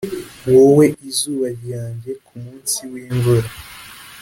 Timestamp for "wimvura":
2.91-3.47